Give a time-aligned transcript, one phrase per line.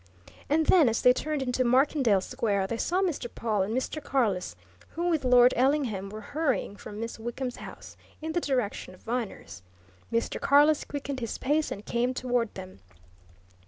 [0.49, 3.27] And then, as they turned into Markendale Square, they saw Mr.
[3.31, 4.03] Pawle and Mr.
[4.03, 4.55] Carless,
[4.93, 9.61] who, with Lord Ellingham, were hurrying from Miss Wickham's house in the direction of Viner's.
[10.11, 10.41] Mr.
[10.41, 12.79] Carless quickened his pace and came toward them.